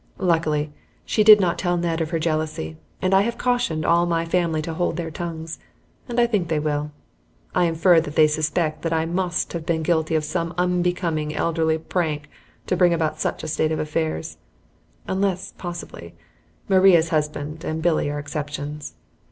Luckily, 0.17 0.73
she 1.05 1.23
did 1.23 1.39
not 1.39 1.59
tell 1.59 1.77
Ned 1.77 2.01
of 2.01 2.09
her 2.09 2.17
jealousy, 2.17 2.75
and 3.03 3.13
I 3.13 3.21
have 3.21 3.37
cautioned 3.37 3.85
all 3.85 4.01
in 4.01 4.09
my 4.09 4.25
family 4.25 4.59
to 4.63 4.73
hold 4.73 4.97
their 4.97 5.11
tongues, 5.11 5.59
and 6.09 6.19
I 6.19 6.25
think 6.25 6.47
they 6.47 6.57
will. 6.57 6.89
I 7.53 7.65
infer 7.65 8.01
that 8.01 8.15
they 8.15 8.25
suspect 8.25 8.81
that 8.81 8.93
I 8.93 9.05
must 9.05 9.53
have 9.53 9.63
been 9.63 9.83
guilty 9.83 10.15
of 10.15 10.23
some 10.23 10.55
unbecoming 10.57 11.35
elderly 11.35 11.77
prank 11.77 12.31
to 12.65 12.75
bring 12.75 12.95
about 12.95 13.19
such 13.19 13.43
a 13.43 13.47
state 13.47 13.71
of 13.71 13.77
affairs, 13.77 14.37
unless, 15.07 15.53
possibly, 15.59 16.15
Maria's 16.67 17.09
husband 17.09 17.63
and 17.63 17.83
Billy 17.83 18.09
are 18.09 18.17
exceptions. 18.17 18.95